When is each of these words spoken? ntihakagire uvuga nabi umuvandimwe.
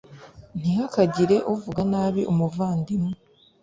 ntihakagire 0.59 1.37
uvuga 1.53 1.81
nabi 1.91 2.21
umuvandimwe. 2.31 3.11